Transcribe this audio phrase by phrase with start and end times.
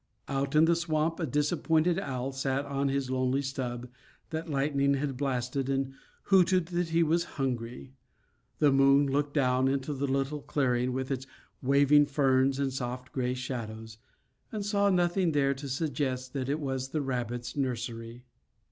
[0.27, 3.87] Out in the swamp a disappointed owl sat on his lonely stub
[4.31, 5.93] that lightning had blasted, and
[6.29, 7.93] hooted that he was hungry.
[8.57, 11.27] The moon looked down into the little clearing with its
[11.61, 13.99] waving ferns and soft gray shadows,
[14.51, 18.25] and saw nothing there to suggest that it was the rabbits' nursery.